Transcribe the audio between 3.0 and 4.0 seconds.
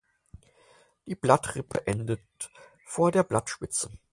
der Blattspitze.